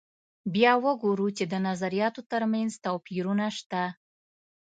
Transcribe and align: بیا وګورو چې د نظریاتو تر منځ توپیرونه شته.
بیا 0.53 0.73
وګورو 0.85 1.27
چې 1.37 1.43
د 1.51 1.53
نظریاتو 1.67 2.21
تر 2.31 2.41
منځ 2.53 2.71
توپیرونه 2.85 3.45
شته. 3.57 3.83